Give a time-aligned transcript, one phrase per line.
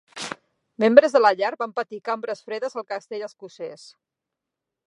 [0.83, 3.89] Membres de la llar van patir cambres fredes al castell escocès.